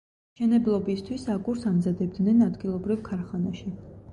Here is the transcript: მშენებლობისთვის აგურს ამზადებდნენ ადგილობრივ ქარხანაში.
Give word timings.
მშენებლობისთვის 0.37 1.27
აგურს 1.35 1.67
ამზადებდნენ 1.73 2.43
ადგილობრივ 2.47 3.07
ქარხანაში. 3.11 3.79